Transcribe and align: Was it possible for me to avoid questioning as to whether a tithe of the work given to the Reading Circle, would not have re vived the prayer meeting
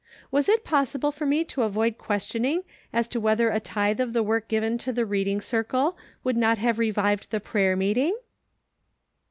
Was 0.31 0.49
it 0.49 0.63
possible 0.63 1.11
for 1.11 1.27
me 1.27 1.43
to 1.43 1.61
avoid 1.61 1.99
questioning 1.99 2.63
as 2.91 3.07
to 3.09 3.19
whether 3.19 3.51
a 3.51 3.59
tithe 3.59 3.99
of 3.99 4.13
the 4.13 4.23
work 4.23 4.47
given 4.47 4.79
to 4.79 4.91
the 4.91 5.05
Reading 5.05 5.39
Circle, 5.41 5.95
would 6.23 6.35
not 6.35 6.57
have 6.57 6.79
re 6.79 6.91
vived 6.91 7.29
the 7.29 7.39
prayer 7.39 7.75
meeting 7.75 8.17